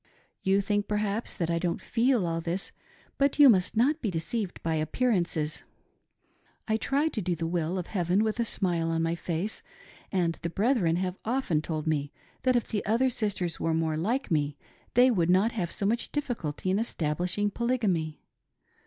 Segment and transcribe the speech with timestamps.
[0.41, 2.71] You think, perhaps, that I don't feel all this,
[3.19, 5.63] but you must not be deceived by appearances.
[6.67, 9.61] I try to do the will of Heaven with a smile on my face;
[10.11, 12.11] and the brethren have often told me
[12.41, 14.57] that if the other sisters were more like me
[14.95, 18.23] they would not have so much difficulty in establishing Polygamy.